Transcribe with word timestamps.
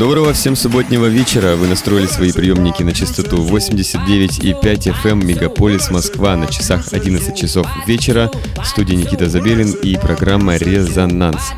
Доброго 0.00 0.32
всем 0.32 0.56
субботнего 0.56 1.04
вечера. 1.04 1.56
Вы 1.56 1.68
настроили 1.68 2.06
свои 2.06 2.32
приемники 2.32 2.82
на 2.82 2.94
частоту 2.94 3.44
89,5 3.46 4.94
FM 5.04 5.22
Мегаполис 5.22 5.90
Москва 5.90 6.38
на 6.38 6.46
часах 6.46 6.94
11 6.94 7.36
часов 7.36 7.66
вечера. 7.86 8.30
В 8.64 8.66
студии 8.66 8.94
Никита 8.94 9.28
Забелин 9.28 9.72
и 9.72 9.98
программа 9.98 10.56
«Резонанс». 10.56 11.52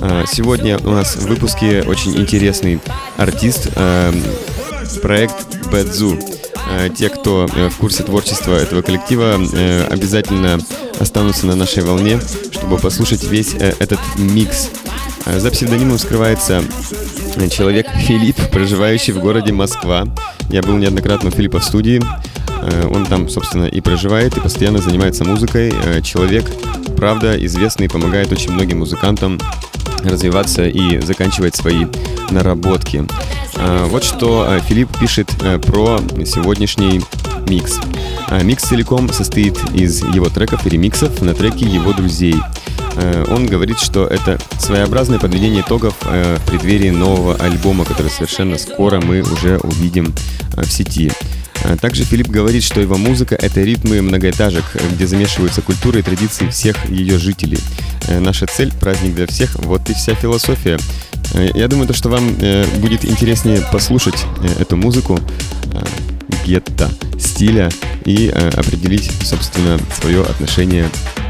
А, 0.00 0.24
Сегодня 0.26 0.78
у 0.78 0.92
нас 0.92 1.16
в 1.16 1.26
выпуске 1.26 1.82
очень 1.82 2.16
интересный 2.16 2.80
артист, 3.18 3.68
э, 3.76 4.14
проект 5.02 5.66
Бэдзу. 5.70 6.18
Э, 6.70 6.88
Те, 6.88 7.10
кто 7.10 7.46
э, 7.54 7.68
в 7.68 7.76
курсе 7.76 8.02
творчества 8.02 8.54
этого 8.54 8.80
коллектива, 8.80 9.38
э, 9.52 9.84
обязательно 9.90 10.58
останутся 10.98 11.44
на 11.44 11.54
нашей 11.54 11.82
волне, 11.82 12.18
чтобы 12.50 12.78
послушать 12.78 13.24
весь 13.24 13.52
э, 13.52 13.74
этот 13.78 14.00
микс. 14.16 14.70
За 15.26 15.50
псевдонимом 15.50 15.98
скрывается 15.98 16.62
человек 17.50 17.86
Филипп, 17.88 18.36
проживающий 18.50 19.12
в 19.12 19.20
городе 19.20 19.52
Москва. 19.52 20.04
Я 20.50 20.62
был 20.62 20.76
неоднократно 20.76 21.28
у 21.28 21.32
Филиппа 21.32 21.58
в 21.60 21.64
студии. 21.64 22.02
Э, 22.62 22.88
Он 22.88 23.04
там, 23.06 23.28
собственно, 23.28 23.64
и 23.66 23.80
проживает, 23.80 24.36
и 24.36 24.40
постоянно 24.40 24.78
занимается 24.78 25.24
музыкой. 25.24 25.72
Э, 25.84 26.00
Человек, 26.02 26.50
правда, 26.96 27.34
известный, 27.44 27.88
помогает 27.88 28.32
очень 28.32 28.52
многим 28.52 28.78
музыкантам 28.78 29.40
развиваться 30.02 30.66
и 30.66 31.00
заканчивать 31.00 31.56
свои 31.56 31.86
наработки. 32.30 33.04
А, 33.56 33.86
Вот 33.86 34.04
что 34.04 34.46
э, 34.48 34.60
Филипп 34.68 34.88
пишет 34.98 35.30
э, 35.42 35.58
про 35.58 36.00
сегодняшний 36.24 37.00
микс. 37.48 37.78
Микс 38.42 38.64
целиком 38.64 39.12
состоит 39.12 39.58
из 39.74 40.02
его 40.02 40.28
треков 40.28 40.66
и 40.66 40.70
ремиксов 40.70 41.20
на 41.20 41.34
треки 41.34 41.64
его 41.64 41.92
друзей. 41.92 42.36
Э, 42.96 43.24
Он 43.28 43.46
говорит, 43.46 43.78
что 43.78 44.06
это 44.06 44.38
своеобразное 44.58 45.18
подведение 45.18 45.62
итогов 45.62 45.94
э, 46.02 46.36
в 46.38 46.46
преддверии 46.50 46.90
нового 46.90 47.34
альбома, 47.36 47.84
который 47.84 48.10
совершенно 48.10 48.58
скоро 48.58 49.00
мы 49.00 49.20
уже 49.20 49.58
увидим 49.58 50.14
э, 50.56 50.62
в 50.62 50.72
сети. 50.72 51.10
Также 51.80 52.04
Филипп 52.04 52.28
говорит, 52.28 52.62
что 52.62 52.80
его 52.82 52.98
музыка— 52.98 53.34
это 53.40 53.62
ритмы 53.62 54.02
многоэтажек, 54.02 54.64
где 54.92 55.06
замешиваются 55.06 55.62
культуры 55.62 56.00
и 56.00 56.02
традиции 56.02 56.46
всех 56.48 56.90
ее 56.90 57.16
жителей. 57.16 57.58
Наша 58.08 58.44
цель— 58.46 58.70
праздник 58.80 59.14
для 59.14 59.26
всех, 59.26 59.54
вот 59.60 59.88
и 59.88 59.94
вся 59.94 60.14
философия. 60.14 60.78
Я 61.54 61.66
думаю, 61.68 61.86
то, 61.86 61.94
что 61.94 62.10
вам 62.10 62.34
будет 62.80 63.06
интереснее 63.06 63.62
послушать 63.72 64.26
эту 64.58 64.76
музыку 64.76 65.18
гетто 66.44 66.90
стиля 67.18 67.70
и 68.04 68.28
определить, 68.28 69.10
собственно, 69.22 69.78
свое 69.98 70.20
отношение 70.20 70.90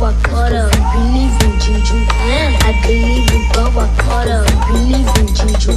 God, 0.00 0.52
I. 0.52 0.64
Believe 0.96 1.36
in 1.44 1.52
Juju. 1.60 1.98
I 2.08 2.72
believe 2.86 3.28
in 3.36 3.44
God, 3.52 3.76
I. 3.76 4.48
Believe 4.66 5.12
in 5.20 5.28
Juju. 5.36 5.76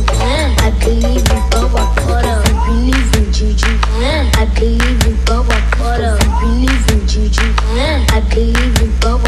I 0.63 0.72
believe 0.80 1.27
in 1.27 1.44
God, 1.51 2.24
I. 2.24 2.39
Believe 2.65 3.15
in 3.18 3.34
Juju. 3.34 3.68
I 4.00 4.48
believe 4.56 5.06
in 5.06 5.15
God, 5.25 5.51
I. 5.51 6.15
Believe 6.39 6.89
in 6.92 7.08
Juju. 7.08 7.53
I 7.75 8.24
believe 8.30 8.82
in 8.82 8.92
God, 9.01 9.27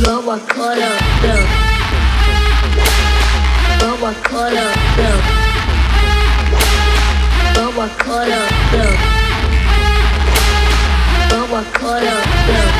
Boa 0.00 0.40
Corandão 0.48 1.44
Boa 3.78 4.14
Corandão 4.26 5.18
Boa 7.54 7.88
Corandão 7.98 8.92
Boa 11.28 11.64
Corandão 11.78 12.72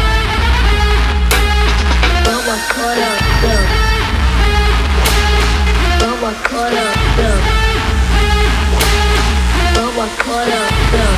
Boa 2.25 2.57
Corandão 2.73 3.61
Boa 5.99 6.33
Corandão 6.49 7.39
Boa 9.75 10.09
Corandão 10.25 11.13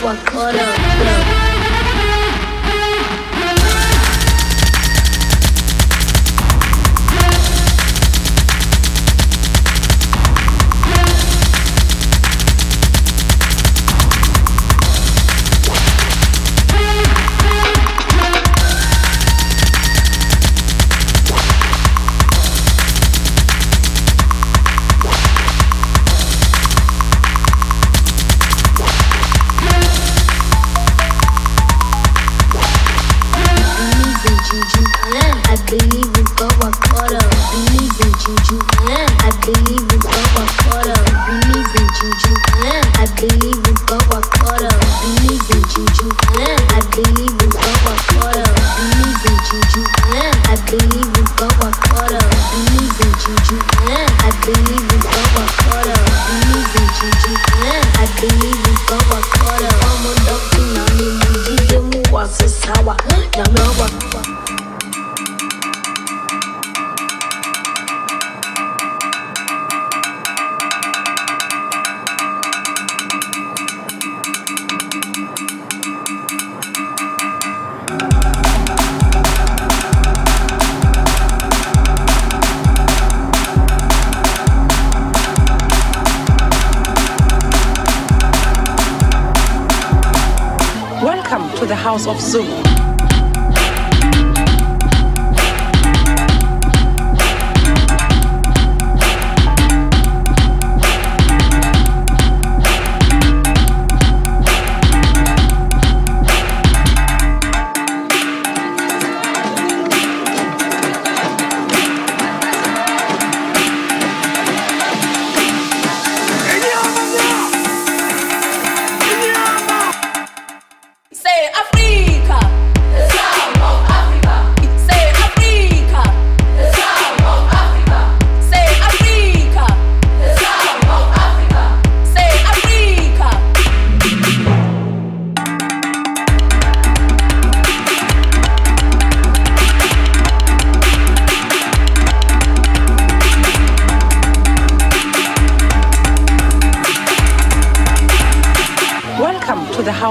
Boa 0.00 0.16
Corandão 0.32 1.53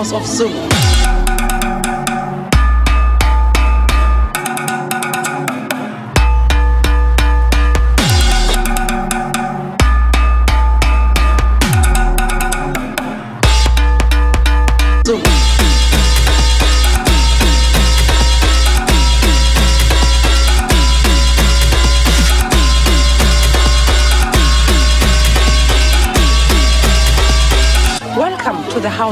house 0.04 0.12
of 0.12 0.28
Zuma. 0.28 0.73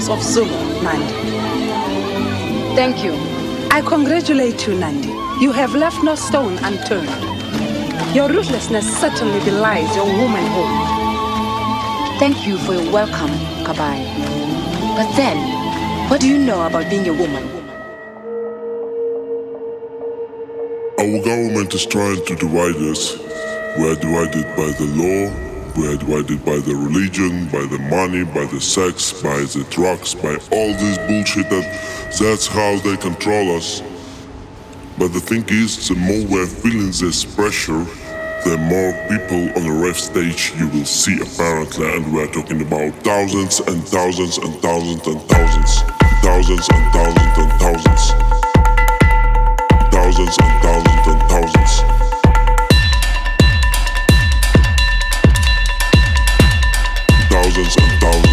house 0.01 0.09
of 0.09 0.23
Zulu, 0.23 0.81
Nandi. 0.81 1.13
Thank 2.75 3.03
you. 3.03 3.13
I 3.69 3.81
congratulate 3.85 4.65
you, 4.67 4.75
Nandi. 4.75 5.09
You 5.43 5.51
have 5.51 5.75
left 5.75 6.03
no 6.03 6.15
stone 6.15 6.57
unturned. 6.63 7.09
Your 8.15 8.27
ruthlessness 8.29 8.85
certainly 8.99 9.39
belies 9.45 9.95
your 9.95 10.05
womanhood. 10.05 10.71
Thank 12.19 12.47
you 12.47 12.57
for 12.59 12.73
your 12.73 12.91
welcome, 12.91 13.29
Kabai. 13.65 13.99
But 14.95 15.15
then, 15.15 15.37
what 16.09 16.21
do 16.21 16.27
you 16.27 16.37
know 16.37 16.65
about 16.65 16.89
being 16.89 17.07
a 17.07 17.13
woman? 17.13 17.43
Our 20.99 21.19
government 21.23 21.73
is 21.73 21.85
trying 21.85 22.23
to 22.25 22.35
divide 22.35 22.75
us. 22.91 23.17
We 23.77 23.89
are 23.89 23.95
divided 23.95 24.45
by 24.57 24.69
the 24.79 24.87
law, 24.99 25.50
we 25.75 25.87
are 25.87 25.97
divided 25.97 26.43
by 26.45 26.57
the 26.57 26.75
religion, 26.75 27.45
by 27.47 27.65
the 27.65 27.79
money, 27.89 28.23
by 28.23 28.45
the 28.45 28.59
sex, 28.59 29.13
by 29.21 29.39
the 29.39 29.65
drugs, 29.69 30.15
by 30.15 30.35
all 30.51 30.73
this 30.73 30.97
bullshit 31.07 31.49
that 31.49 32.11
that's 32.19 32.47
how 32.47 32.77
they 32.79 32.97
control 32.97 33.55
us. 33.55 33.81
But 34.97 35.09
the 35.13 35.19
thing 35.19 35.45
is, 35.47 35.87
the 35.87 35.95
more 35.95 36.25
we're 36.27 36.47
feeling 36.47 36.87
this 36.87 37.23
pressure, 37.23 37.85
the 38.43 38.57
more 38.57 38.91
people 39.07 39.49
on 39.55 39.63
the 39.67 39.85
ref 39.85 39.97
stage 39.97 40.53
you 40.57 40.67
will 40.69 40.85
see 40.85 41.21
apparently 41.21 41.85
and 41.93 42.13
we're 42.13 42.31
talking 42.31 42.61
about 42.61 42.91
thousands 43.03 43.59
and 43.59 43.83
thousands 43.87 44.37
and 44.39 44.53
thousands 44.61 45.07
and 45.07 45.21
thousands. 45.29 45.81
Thousands 46.21 46.67
and 46.69 46.93
thousands 46.93 47.37
and 47.37 47.51
thousands. 47.59 48.11
Thousands 49.91 50.37
and 50.37 50.61
thousands 50.61 51.07
and 51.07 51.21
thousands. 51.29 52.10
Thousands 57.63 57.91
and 57.91 58.01
thousands. 58.01 58.30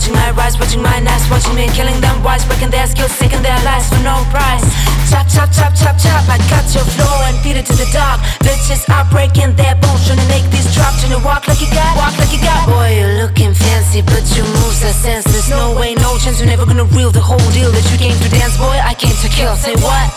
Watching 0.00 0.16
my 0.16 0.30
rise, 0.32 0.56
watching 0.58 0.80
my 0.80 0.98
knives, 0.98 1.28
watching 1.28 1.54
me 1.54 1.68
killing 1.76 2.00
them 2.00 2.24
wise, 2.24 2.40
breaking 2.48 2.70
their 2.70 2.86
skills, 2.86 3.12
taking 3.18 3.42
their 3.42 3.60
lives 3.68 3.92
for 3.92 4.00
no 4.00 4.16
price. 4.32 4.64
Chop, 5.12 5.28
chop, 5.28 5.52
chop, 5.52 5.76
chop, 5.76 5.92
chop. 6.00 6.24
I 6.24 6.40
cut 6.48 6.64
your 6.72 6.88
floor 6.96 7.28
and 7.28 7.36
feed 7.44 7.60
it 7.60 7.68
to 7.68 7.76
the 7.76 7.84
dog. 7.92 8.16
Bitches 8.40 8.88
are 8.88 9.04
breaking 9.12 9.52
their 9.60 9.76
bones, 9.76 10.08
trying 10.08 10.16
to 10.16 10.24
make 10.32 10.48
these 10.48 10.72
drop, 10.72 10.96
trying 11.04 11.12
to 11.12 11.20
walk 11.20 11.44
like 11.52 11.60
you 11.60 11.68
got, 11.76 12.00
walk 12.00 12.16
like 12.16 12.32
you 12.32 12.40
got. 12.40 12.64
Boy, 12.64 12.96
you're 12.96 13.20
looking 13.20 13.52
fancy, 13.52 14.00
but 14.00 14.24
your 14.32 14.48
moves 14.64 14.80
are 14.88 14.96
senseless. 14.96 15.52
No 15.52 15.76
way, 15.76 15.92
no 16.00 16.16
chance, 16.16 16.40
you're 16.40 16.48
never 16.48 16.64
gonna 16.64 16.88
reel 16.96 17.12
the 17.12 17.20
whole 17.20 17.44
deal 17.52 17.68
that 17.68 17.84
you 17.92 18.00
came 18.00 18.16
to 18.16 18.28
dance, 18.32 18.56
boy. 18.56 18.72
I 18.80 18.96
came 18.96 19.12
to 19.20 19.28
kill. 19.28 19.52
Say 19.60 19.76
what? 19.84 20.08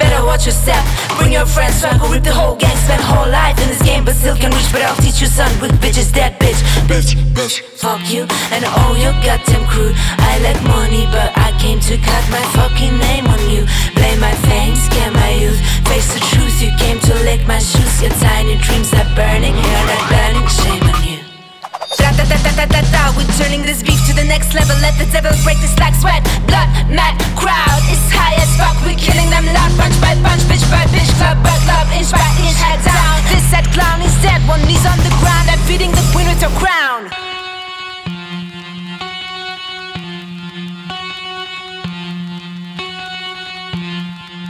Better 0.00 0.24
watch 0.24 0.46
your 0.46 0.56
step. 0.56 0.82
Bring 1.18 1.32
your 1.32 1.46
friends, 1.46 1.84
I 1.84 1.96
go 2.00 2.08
rip 2.08 2.24
the 2.24 2.32
whole 2.32 2.56
gang. 2.56 2.76
Spend 2.88 3.02
whole 3.04 3.28
life 3.28 3.60
in 3.60 3.68
this 3.68 3.82
game, 3.82 4.04
but 4.04 4.16
still 4.16 4.34
can 4.34 4.50
reach. 4.50 4.72
But 4.72 4.82
I'll 4.82 4.96
teach 4.96 5.20
you, 5.20 5.28
son, 5.28 5.52
with 5.60 5.72
bitches, 5.84 6.10
that 6.16 6.40
bitch, 6.40 6.60
bitch, 6.88 7.14
bitch. 7.36 7.60
Fuck 7.76 8.00
you 8.08 8.24
and 8.50 8.64
all 8.80 8.96
your 8.96 9.12
goddamn 9.20 9.68
crew. 9.68 9.92
I 10.18 10.40
like 10.40 10.60
money, 10.64 11.04
but 11.12 11.30
I 11.36 11.52
came 11.60 11.78
to 11.86 11.94
cut 12.00 12.24
my 12.32 12.42
fucking 12.56 12.96
name 12.96 13.26
on 13.28 13.42
you. 13.52 13.68
Blame 13.94 14.20
my 14.20 14.34
fame, 14.48 14.74
scare 14.74 15.12
my 15.12 15.30
youth. 15.36 15.60
Face 15.86 16.08
the 16.14 16.20
truth, 16.32 16.56
you 16.64 16.72
came 16.80 16.98
to 17.00 17.14
lick 17.28 17.46
my 17.46 17.60
shoes. 17.60 18.00
Your 18.00 18.14
tiny 18.24 18.56
dreams 18.56 18.92
are 18.94 19.08
burning, 19.14 19.54
hair 19.54 19.82
not 19.86 20.02
burning. 20.08 20.46
Shame 20.48 20.82
on 20.88 21.04
you. 21.04 21.09
We're 23.20 23.36
turning 23.36 23.62
this 23.66 23.82
beef 23.82 24.00
to 24.06 24.14
the 24.14 24.24
next 24.24 24.54
level. 24.54 24.72
Let 24.80 24.96
the 24.96 25.04
devil 25.12 25.32
break 25.44 25.60
this 25.60 25.76
like 25.78 25.94
sweat. 25.94 26.24
Blood, 26.48 26.68
mad 26.88 27.20
crowd 27.36 27.82
is 27.92 28.00
high 28.08 28.32
as 28.40 28.48
fuck. 28.56 28.72
We're 28.80 28.96
killing 28.96 29.28
them 29.28 29.44
loud. 29.52 29.76
Punch 29.76 29.92
by 30.00 30.16
punch, 30.24 30.40
bitch 30.48 30.64
by 30.72 30.88
bitch, 30.88 31.10
club 31.20 31.36
by 31.44 31.52
club, 31.68 31.84
inch 31.92 32.08
by 32.08 32.24
inch, 32.40 32.56
head 32.56 32.80
down. 32.80 33.20
This 33.28 33.44
sad 33.52 33.66
clown 33.76 34.00
is 34.00 34.14
dead. 34.22 34.40
One 34.48 34.62
knee's 34.64 34.86
on 34.86 34.96
the 35.04 35.12
ground. 35.20 35.52
I'm 35.52 35.60
feeding 35.68 35.90
the 35.92 36.04
queen 36.16 36.28
with 36.32 36.40
her 36.40 36.54
crown. 36.56 37.12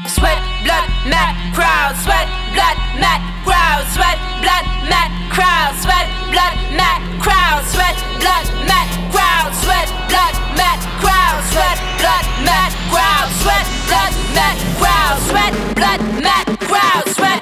Sweat, 0.06 0.38
blood, 0.64 0.88
mad 1.06 1.34
crowd. 1.54 1.96
Sweat, 2.04 2.28
blood, 2.54 2.76
mad 2.98 3.20
crowd. 3.44 3.84
Sweat, 3.94 4.18
blood, 4.42 4.64
mad 4.88 5.10
crowd. 5.32 5.74
Sweat, 5.82 6.08
blood, 6.32 6.54
mad 6.76 7.00
crowd. 7.20 7.64
Sweat, 7.64 7.96
blood, 8.20 8.46
mad 8.68 8.88
crowd. 9.12 9.52
Sweat, 9.62 9.88
blood, 10.08 10.34
mad 10.56 10.80
crowd. 11.00 11.38
Sweat, 11.52 11.78
blood, 12.00 12.24
mad 12.44 12.72
crowd. 12.92 13.28
Sweat, 13.42 13.66
blood, 13.88 14.12
mad 14.36 14.56
crowd. 14.80 15.16
Sweat, 15.28 15.54
blood, 15.76 16.00
mad 16.22 16.46
crowd. 16.68 17.04
Sweat, 17.16 17.39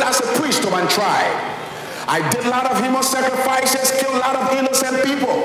as 0.00 0.20
a 0.20 0.40
priest 0.40 0.64
of 0.64 0.70
my 0.70 0.86
tribe. 0.86 1.36
I 2.08 2.28
did 2.30 2.46
a 2.46 2.50
lot 2.50 2.70
of 2.70 2.82
human 2.82 3.02
sacrifices, 3.02 4.00
killed 4.00 4.14
a 4.16 4.18
lot 4.18 4.36
of 4.36 4.52
innocent 4.56 5.04
people. 5.04 5.36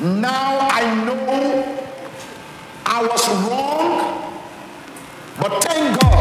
Now 0.00 0.58
I 0.70 0.82
know 1.04 1.78
I 2.84 3.02
was 3.06 3.28
wrong, 3.48 4.32
but 5.38 5.62
thank 5.64 6.00
God. 6.00 6.13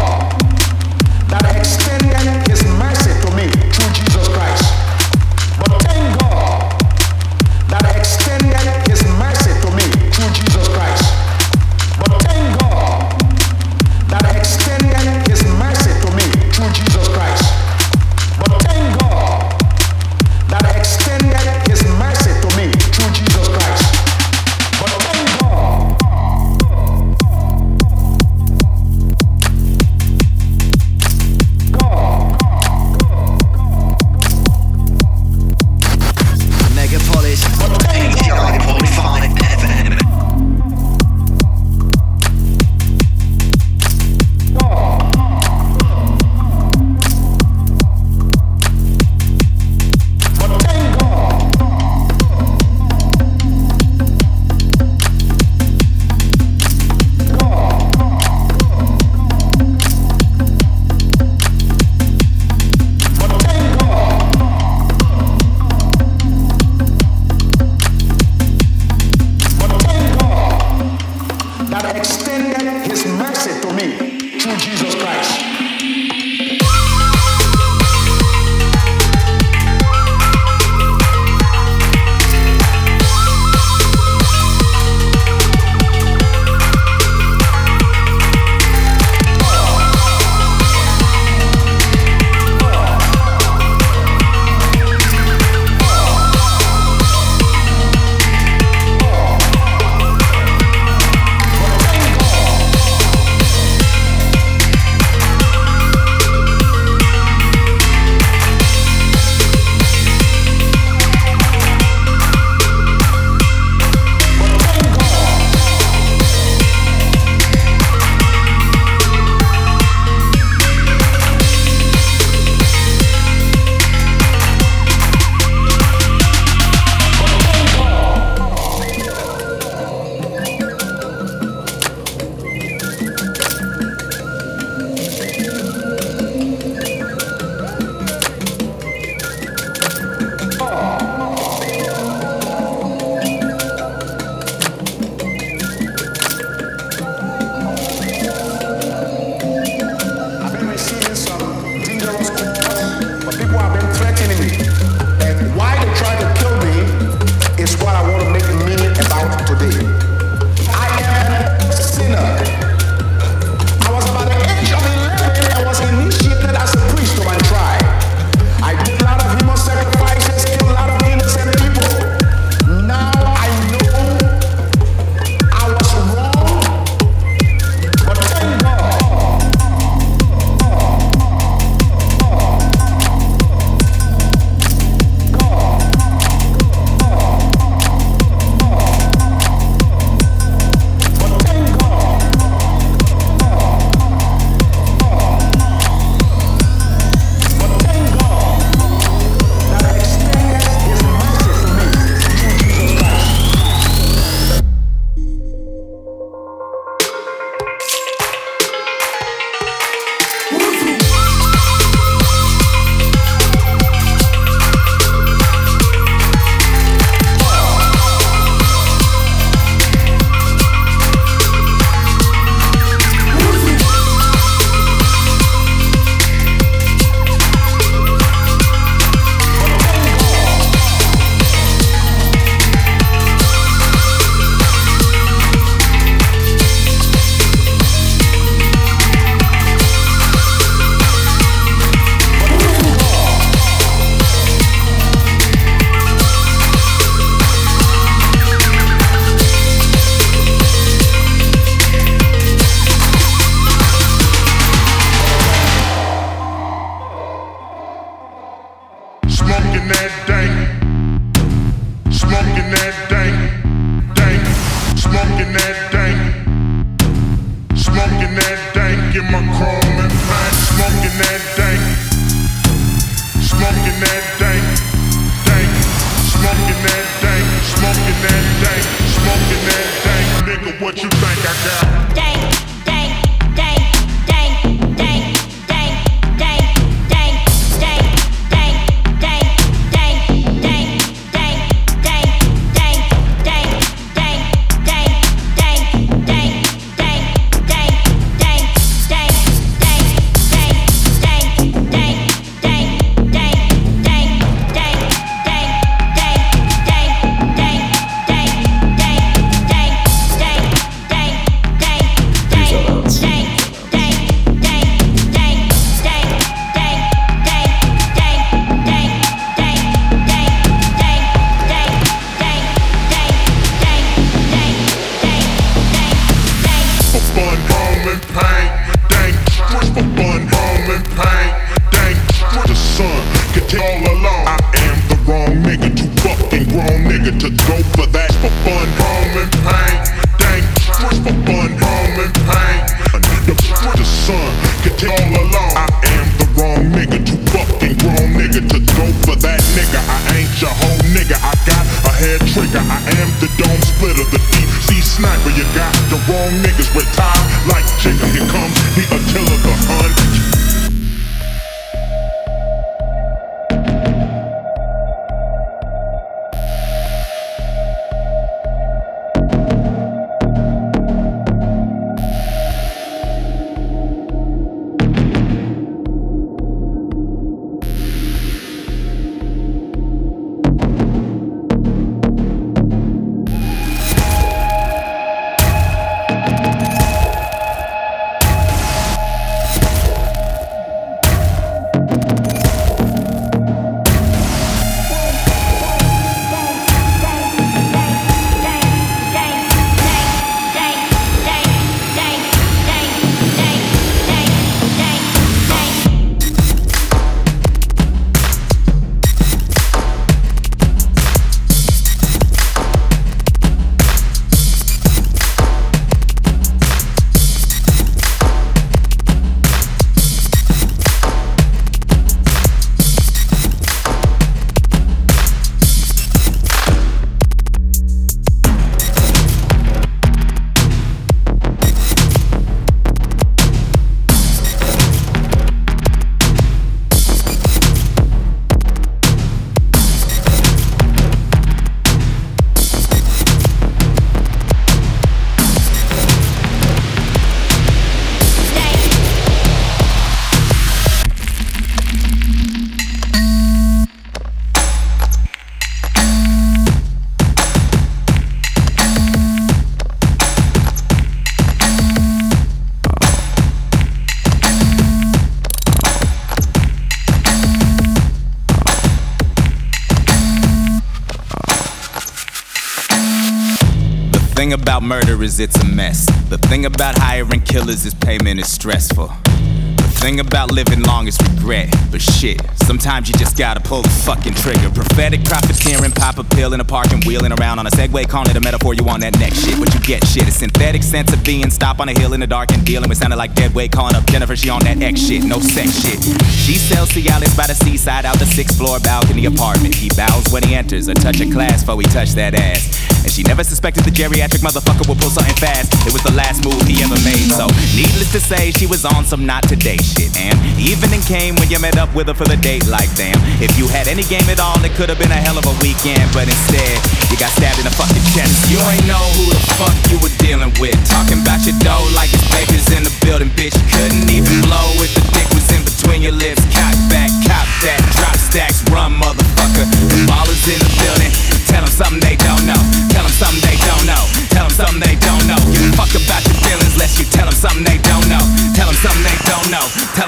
About 474.84 475.02
murder 475.02 475.42
is 475.42 475.62
it's 475.62 475.78
a 475.78 475.86
mess. 475.86 476.26
The 476.50 476.58
thing 476.58 476.86
about 476.86 477.18
hiring 477.18 477.62
killers 477.62 478.06
is 478.06 478.14
payment 478.14 478.60
is 478.60 478.70
stressful. 478.70 479.28
The 479.28 480.12
thing 480.20 480.42
about 480.42 480.72
living 480.72 481.02
long 481.04 481.26
is 481.28 481.38
regret. 481.42 481.90
But 482.12 482.22
shit, 482.22 482.60
sometimes 482.84 483.30
you 483.30 483.36
just 483.36 483.58
gotta 483.58 483.80
pull 483.80 484.02
the 484.02 484.10
fucking 484.10 484.56
trigger. 484.56 484.90
Prophetic 484.90 485.46
profiteering, 485.46 486.12
pop 486.12 486.38
a 486.38 486.44
pill 486.44 486.74
in 486.74 486.82
a 486.82 486.84
park 486.84 487.14
and 487.14 487.24
wheeling 487.24 487.54
around 487.54 487.80
on 487.80 487.88
a 487.88 487.92
Segway, 487.92 488.28
calling 488.28 488.52
it 488.52 488.58
a 488.58 488.60
metaphor. 488.60 488.94
You 488.94 489.06
want 489.06 489.22
that 489.22 489.40
next 489.40 489.64
shit, 489.64 489.80
but 489.80 489.94
you 489.94 490.02
get 490.02 490.28
shit. 490.28 490.48
A 490.50 490.52
synthetic 490.52 491.02
sense 491.02 491.32
of 491.32 491.44
being, 491.46 491.70
stop 491.70 492.02
on 492.02 492.10
a 492.10 492.20
hill 492.20 492.34
in 492.34 492.42
the 492.42 492.48
dark 492.48 492.72
and 492.72 492.86
dealing 492.86 493.08
with 493.08 493.20
sounding 493.20 493.40
like 493.40 493.56
dead 493.56 493.74
weight. 493.74 493.92
Calling 493.92 494.16
up 494.16 494.26
Jennifer, 494.26 494.56
she 494.56 494.70
on 494.70 494.84
that 494.84 495.02
X 495.02 495.22
shit, 495.22 495.44
no 495.46 495.60
sex 495.60 495.96
shit. 496.04 496.22
She 496.52 496.76
sells 496.76 497.10
Cialis 497.10 497.56
by 497.56 497.68
the 497.68 497.76
seaside 497.76 498.26
out 498.26 498.38
the 498.38 498.46
sixth 498.46 498.78
floor 498.78 499.00
balcony 499.00 499.46
apartment. 499.46 499.96
He 499.96 500.10
bows 500.10 500.52
when 500.52 500.64
he 500.64 500.76
enters, 500.76 501.08
a 501.08 501.14
touch 501.14 501.40
of 501.40 501.52
class 501.52 501.84
before 501.84 502.02
he 502.02 502.08
touch 502.08 502.32
that 502.34 502.54
ass. 502.54 503.03
She 503.34 503.42
never 503.42 503.66
suspected 503.66 504.06
the 504.06 504.14
geriatric 504.14 504.62
motherfucker 504.62 505.10
would 505.10 505.18
pull 505.18 505.34
something 505.34 505.58
fast. 505.58 505.90
It 506.06 506.14
was 506.14 506.22
the 506.22 506.38
last 506.38 506.62
move 506.62 506.78
he 506.86 507.02
ever 507.02 507.18
made. 507.26 507.50
So, 507.50 507.66
needless 507.98 508.30
to 508.30 508.38
say, 508.38 508.70
she 508.70 508.86
was 508.86 509.10
on 509.10 509.26
some 509.26 509.42
not 509.42 509.66
today 509.66 509.98
shit. 509.98 510.38
And 510.38 510.54
evening 510.78 511.26
came 511.26 511.58
when 511.58 511.66
you 511.74 511.82
met 511.82 511.98
up 511.98 512.14
with 512.14 512.30
her 512.30 512.38
for 512.38 512.46
the 512.46 512.62
date, 512.62 512.86
like 512.86 513.10
damn. 513.18 513.42
If 513.58 513.74
you 513.74 513.90
had 513.90 514.06
any 514.06 514.22
game 514.22 514.46
at 514.54 514.62
all, 514.62 514.78
it 514.86 514.94
could 514.94 515.10
have 515.10 515.18
been 515.18 515.34
a 515.34 515.42
hell 515.42 515.58
of 515.58 515.66
a 515.66 515.74
weekend. 515.82 516.22
But 516.30 516.46
instead, 516.46 516.94
you 517.34 517.42
got 517.42 517.50
stabbed 517.58 517.82
in 517.82 517.90
the 517.90 517.96
fucking 517.98 518.22
chest. 518.38 518.70
You 518.70 518.78
ain't 518.94 519.10
know 519.10 519.26
who 519.34 519.50
the 519.50 519.58
fuck 519.82 519.98
you 520.14 520.22
were 520.22 520.36
dealing 520.38 520.70
with. 520.78 520.94
Talking 521.10 521.42
about 521.42 521.66
your 521.66 521.74
dough 521.82 522.06
like 522.14 522.30
it's 522.38 522.46
papers 522.54 522.86
in 522.94 523.02
the 523.02 523.14
building, 523.26 523.50
bitch. 523.58 523.74
Couldn't 523.90 524.30
even 524.30 524.62
blow 524.62 524.94
if 525.02 525.10
the 525.18 525.26
dick 525.34 525.50
was 525.58 525.66
in 525.74 525.82
between 525.82 526.22
your 526.22 526.38
lips. 526.38 526.62
Cock 526.70 526.94
back, 527.10 527.34
cop 527.50 527.66
that, 527.82 527.98
drop 528.14 528.38
stacks, 528.38 528.86
run, 528.94 529.18
motherfucker. 529.18 529.90
The 529.90 530.22
ballers 530.30 530.70
in 530.70 530.78
the 530.78 530.92
building. 531.02 531.34
Tell 531.74 531.82
them 531.82 531.90
something 531.90 532.22
they 532.22 532.33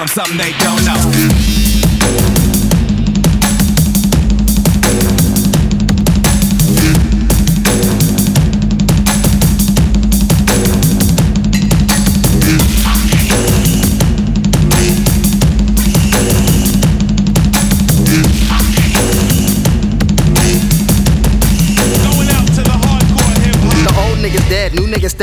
something 0.06 0.36
they 0.36 0.52
don't 0.58 0.84
know. 0.84 1.65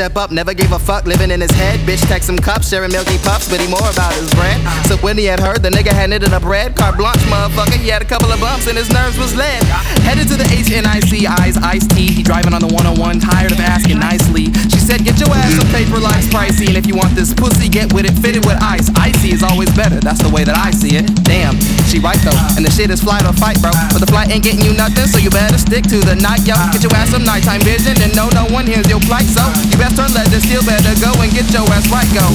Step 0.04 0.18
up, 0.18 0.30
never 0.30 0.52
gave 0.52 0.70
a 0.72 0.78
fuck, 0.78 1.06
living 1.06 1.30
in 1.30 1.40
his 1.40 1.50
head. 1.52 1.80
Bitch 1.88 2.02
text 2.12 2.28
him 2.28 2.36
cups, 2.36 2.68
sharing 2.68 2.92
milky 2.92 3.16
pups, 3.24 3.48
but 3.48 3.58
he 3.58 3.66
more 3.72 3.88
about 3.88 4.12
his 4.12 4.28
bread. 4.36 4.60
So 4.84 4.98
when 4.98 5.16
he 5.16 5.24
had 5.24 5.40
heard 5.40 5.62
the 5.62 5.70
nigga 5.70 5.96
had 5.96 6.10
knitted 6.10 6.34
up 6.34 6.44
red, 6.44 6.76
carte 6.76 6.98
blanche, 6.98 7.24
motherfucker, 7.32 7.80
he 7.80 7.88
had 7.88 8.02
a 8.02 8.04
couple 8.04 8.30
of 8.30 8.38
bumps 8.38 8.68
and 8.68 8.76
his 8.76 8.90
nerves 8.92 9.16
was 9.16 9.34
lead. 9.34 9.64
Headed 10.04 10.28
to 10.28 10.36
the 10.36 10.44
HNIC, 10.44 11.24
eyes 11.40 11.56
iced 11.56 11.90
tea. 11.96 12.12
He 12.12 12.22
driving 12.22 12.52
on 12.52 12.60
the 12.60 12.68
101, 12.68 13.20
tired 13.20 13.52
of 13.52 13.60
asking 13.60 13.98
nicely. 13.98 14.52
She 14.68 14.76
said, 14.76 15.08
Get 15.08 15.16
your 15.16 15.32
ass 15.32 15.56
some 15.56 15.72
paper 15.72 15.96
life's 15.96 16.28
pricey, 16.28 16.68
and 16.68 16.76
if 16.76 16.84
you 16.84 16.94
want 16.94 17.16
this 17.16 17.32
pussy, 17.32 17.70
get 17.70 17.88
with 17.94 18.04
it, 18.04 18.12
fitted 18.20 18.44
with 18.44 18.60
ice. 18.60 18.92
Icy 19.00 19.32
is 19.32 19.42
always 19.42 19.72
better, 19.72 20.00
that's 20.04 20.20
the 20.20 20.28
way 20.28 20.44
that 20.44 20.56
I 20.58 20.70
see 20.70 21.00
it. 21.00 21.08
Damn, 21.24 21.56
she 21.94 22.02
right 22.02 22.18
though, 22.26 22.34
and 22.58 22.66
the 22.66 22.72
shit 22.74 22.90
is 22.90 22.98
flight 22.98 23.22
or 23.22 23.34
fight, 23.38 23.62
bro. 23.62 23.70
But 23.94 24.02
the 24.02 24.10
flight 24.10 24.34
ain't 24.34 24.42
getting 24.42 24.66
you 24.66 24.74
nothing, 24.74 25.06
so 25.06 25.22
you 25.22 25.30
better 25.30 25.54
stick 25.54 25.86
to 25.94 26.02
the 26.02 26.18
night, 26.18 26.42
yo. 26.42 26.58
Get 26.74 26.82
your 26.82 26.90
ass 26.98 27.14
some 27.14 27.22
nighttime 27.22 27.62
vision, 27.62 27.94
and 28.02 28.10
know 28.18 28.26
no 28.34 28.50
one 28.50 28.66
hears 28.66 28.90
your 28.90 28.98
plight, 29.06 29.30
so 29.30 29.46
you 29.70 29.78
best 29.78 29.94
turn 29.94 30.10
left 30.10 30.34
and 30.34 30.42
still 30.42 30.64
better 30.66 30.90
go 30.98 31.14
and 31.22 31.30
get 31.30 31.46
your 31.54 31.62
ass 31.70 31.86
right, 31.94 32.08
go. 32.10 32.26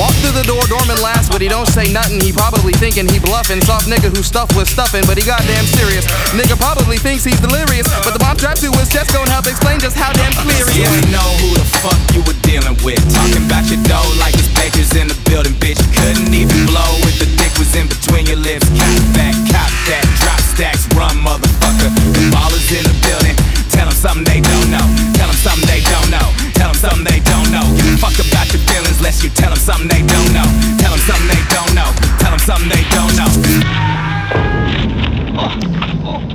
Walk 0.00 0.16
through 0.24 0.32
the 0.32 0.46
door, 0.48 0.64
dormant 0.72 1.04
last, 1.04 1.28
but 1.28 1.44
he 1.44 1.48
don't 1.52 1.68
say 1.68 1.92
nothing. 1.92 2.24
He 2.24 2.32
probably 2.32 2.72
thinking 2.72 3.04
he 3.04 3.20
bluffing. 3.20 3.60
Soft 3.60 3.84
nigga 3.84 4.08
who 4.08 4.24
stuffed 4.24 4.56
with 4.56 4.68
stuffing, 4.70 5.04
but 5.04 5.20
he 5.20 5.24
goddamn 5.28 5.68
serious. 5.68 6.08
Nigga 6.32 6.56
probably 6.56 6.96
thinks 6.96 7.28
he's 7.28 7.40
delirious, 7.40 7.84
but 8.00 8.16
the 8.16 8.20
bomb 8.22 8.40
strapped 8.40 8.64
to 8.64 8.72
his 8.80 8.88
chest 8.88 9.12
gon' 9.12 9.28
help 9.28 9.44
explain 9.44 9.76
just 9.76 9.96
how 9.96 10.08
damn 10.16 10.32
clear 10.40 10.64
he 10.72 10.88
is. 10.88 10.88
You 10.88 11.12
know 11.12 11.28
who 11.44 11.52
the 11.60 11.66
fuck 11.84 12.00
you 12.16 12.24
were 12.24 12.38
dealing 12.48 12.78
with. 12.80 13.02
Talking 13.12 13.44
about 13.44 13.68
your 13.68 13.82
dough 13.84 14.08
like 14.16 14.32
it's 14.40 14.48
bakers 14.56 14.96
in 14.96 15.12
the 15.12 15.18
building, 15.28 15.52
bitch. 15.60 15.80
Couldn't 16.00 16.32
even 16.32 16.64
blow 16.64 16.88
with 17.04 17.20
the 17.20 17.28
was 17.61 17.75
in 17.75 17.87
between 17.87 18.25
your 18.25 18.37
lips. 18.37 18.65
Cop 18.69 18.93
that, 19.17 19.33
cop 19.49 19.71
that, 19.89 20.05
drop 20.21 20.41
stacks, 20.53 20.85
run, 20.93 21.17
motherfucker. 21.21 21.89
The 22.13 22.29
ballers 22.33 22.69
in 22.73 22.83
the 22.85 22.95
building. 23.05 23.35
Tell 23.73 23.85
them 23.89 23.97
something 23.97 24.25
they 24.25 24.41
don't 24.41 24.69
know. 24.69 24.85
Tell 25.17 25.29
them 25.29 25.37
something 25.37 25.67
they 25.69 25.81
don't 25.81 26.09
know. 26.09 26.27
Tell 26.57 26.69
them 26.71 26.79
something 26.79 27.05
they 27.05 27.21
don't 27.21 27.49
know. 27.51 27.65
Give 27.77 27.93
a 27.93 27.97
fuck 27.97 28.17
about 28.17 28.47
your 28.53 28.61
feelings, 28.69 29.01
lest 29.01 29.23
you 29.23 29.29
tell 29.29 29.49
them 29.49 29.59
something 29.59 29.89
they 29.89 30.01
don't 30.05 30.31
know. 30.33 30.47
Tell 30.81 30.93
them 30.93 31.03
something 31.05 31.29
they 31.29 31.43
don't 31.49 31.73
know. 31.73 31.89
Tell 32.21 32.31
them 32.31 32.41
something 32.41 32.69
they 32.69 32.85
don't 32.93 33.13
know. 33.17 33.29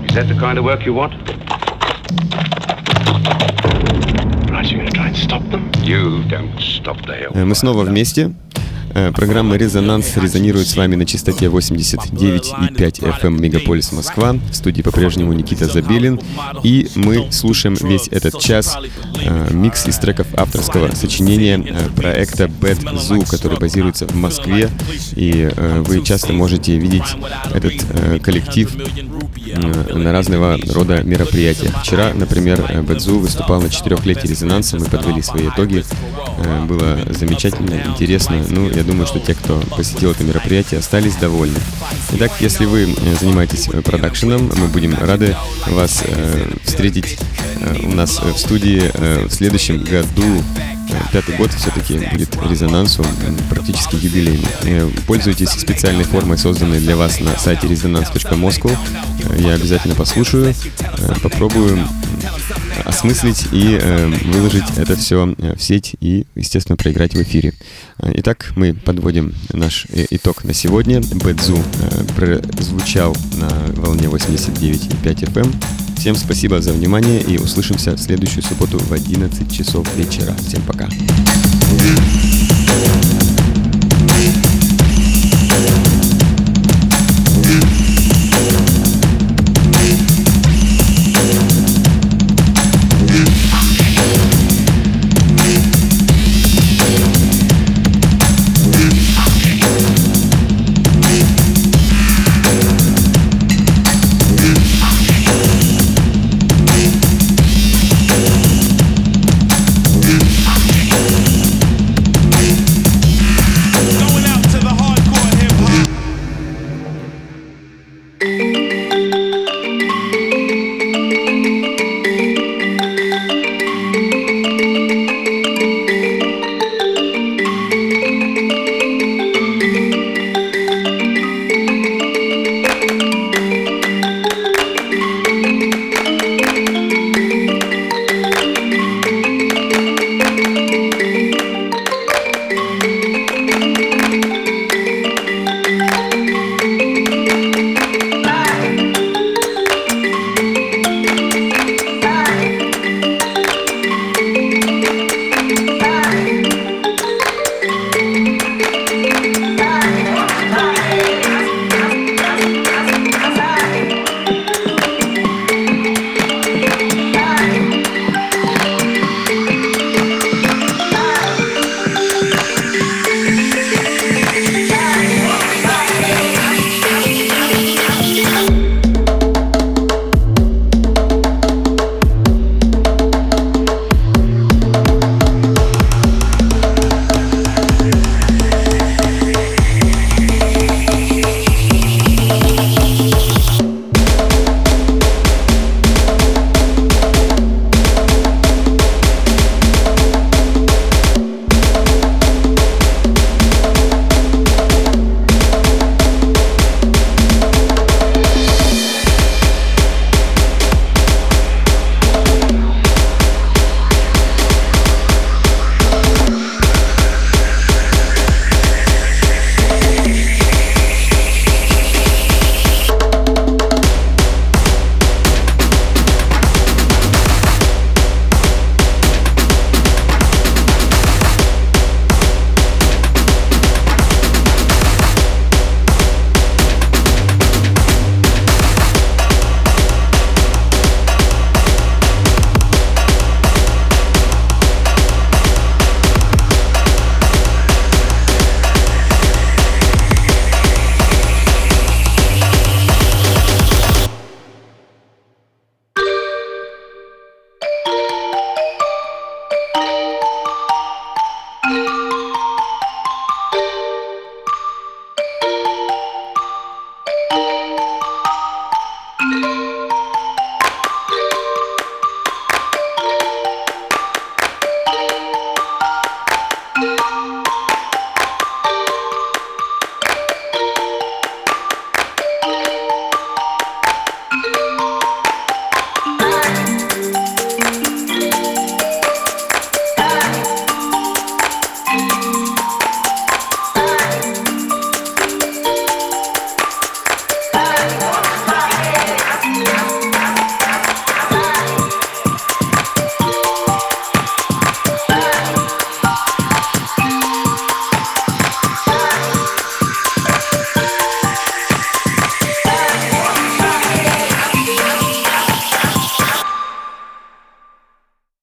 Is 0.06 0.14
that 0.14 0.28
the 0.28 0.36
kind 0.38 0.58
of 0.58 0.64
work 0.64 0.84
you 0.84 0.94
want? 0.94 1.14
Э, 7.34 7.44
мы 7.44 7.54
снова 7.54 7.84
вместе. 7.84 8.30
Э, 8.97 9.11
программа 9.11 9.57
«Резонанс» 9.57 10.17
резонирует 10.17 10.67
с 10.67 10.75
вами 10.75 10.95
на 10.95 11.05
частоте 11.05 11.45
89,5 11.45 13.19
FM 13.21 13.39
Мегаполис 13.39 13.91
Москва. 13.91 14.33
В 14.33 14.55
студии 14.55 14.81
по-прежнему 14.81 15.33
Никита 15.33 15.67
Забелин. 15.67 16.19
И 16.63 16.89
мы 16.95 17.31
слушаем 17.31 17.75
весь 17.75 18.07
этот 18.07 18.39
час 18.39 18.75
э, 19.23 19.53
микс 19.53 19.85
из 19.85 19.99
треков 19.99 20.25
авторского 20.33 20.95
сочинения 20.95 21.63
э, 21.63 21.89
проекта 21.95 22.45
Bad 22.45 22.95
Zoo, 22.95 23.29
который 23.29 23.59
базируется 23.59 24.07
в 24.07 24.15
Москве. 24.15 24.67
И 25.15 25.47
э, 25.55 25.81
вы 25.85 26.03
часто 26.03 26.33
можете 26.33 26.75
видеть 26.79 27.03
этот 27.53 27.73
э, 27.91 28.17
коллектив 28.17 28.75
э, 28.75 29.93
на 29.93 30.11
разного 30.11 30.57
рода 30.73 31.03
мероприятиях. 31.03 31.83
Вчера, 31.83 32.13
например, 32.15 32.65
э, 32.67 32.81
Bad 32.81 32.97
Zoo 32.97 33.19
выступал 33.19 33.61
на 33.61 33.69
четырехлетии 33.69 34.27
резонанса. 34.27 34.79
Мы 34.79 34.85
подвели 34.85 35.21
свои 35.21 35.49
итоги. 35.49 35.85
Э, 36.39 36.65
было 36.65 36.97
замечательно, 37.13 37.79
интересно. 37.85 38.43
Ну, 38.49 38.71
я 38.71 38.86
думаю, 38.87 39.05
что 39.05 39.19
те, 39.19 39.35
кто 39.35 39.59
посетил 39.75 40.11
это 40.11 40.23
мероприятие, 40.23 40.79
остались 40.79 41.15
довольны. 41.15 41.59
Итак, 42.13 42.31
если 42.39 42.65
вы 42.65 42.83
э, 42.83 43.15
занимаетесь 43.19 43.67
э, 43.67 43.81
продакшеном, 43.81 44.49
мы 44.57 44.67
будем 44.67 44.95
рады 44.95 45.35
вас 45.67 46.03
э, 46.05 46.51
встретить 46.63 47.19
э, 47.59 47.85
у 47.85 47.91
нас 47.91 48.19
в 48.19 48.37
студии 48.37 48.89
э, 48.93 49.25
в 49.27 49.31
следующем 49.31 49.83
году. 49.83 50.43
Пятый 51.11 51.35
год 51.35 51.51
все-таки 51.53 51.99
будет 52.11 52.29
резонансу, 52.49 53.05
практически 53.49 53.95
юбилейный. 53.95 54.89
Пользуйтесь 55.05 55.49
специальной 55.49 56.05
формой, 56.05 56.37
созданной 56.37 56.79
для 56.79 56.95
вас 56.95 57.19
на 57.19 57.37
сайте 57.37 57.67
resonance.moscow. 57.67 58.75
Я 59.37 59.55
обязательно 59.55 59.95
послушаю, 59.95 60.55
попробую 61.21 61.85
осмыслить 62.85 63.47
и 63.51 63.77
э, 63.79 64.07
выложить 64.25 64.77
это 64.77 64.95
все 64.95 65.35
в 65.37 65.61
сеть 65.61 65.95
и, 65.99 66.25
естественно, 66.35 66.75
проиграть 66.75 67.13
в 67.13 67.21
эфире. 67.21 67.53
Итак, 68.01 68.51
мы 68.55 68.73
подводим 68.73 69.33
наш 69.53 69.87
итог 70.09 70.43
на 70.43 70.53
сегодня. 70.53 71.01
Бэдзу 71.01 71.57
э, 71.57 72.39
прозвучал 72.51 73.15
на 73.35 73.49
волне 73.75 74.07
89,5 74.07 75.33
FM. 75.33 75.55
Всем 75.97 76.15
спасибо 76.15 76.61
за 76.61 76.73
внимание 76.73 77.21
и 77.21 77.37
услышимся 77.37 77.93
в 77.93 77.99
следующую 77.99 78.43
субботу 78.43 78.77
в 78.77 78.93
11 78.93 79.51
часов 79.51 79.87
вечера. 79.95 80.33
Всем 80.47 80.61
пока. 80.61 80.85
Пока. 80.85 82.16